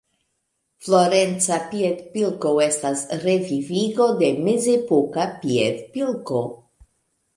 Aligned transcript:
Florenca 0.85 1.59
piedpilko 1.73 2.53
estas 2.67 3.03
revivigo 3.25 4.09
de 4.23 4.31
mezepoka 4.49 5.27
piedpilko. 5.45 6.43